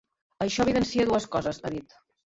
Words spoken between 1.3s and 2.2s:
coses –ha dit–.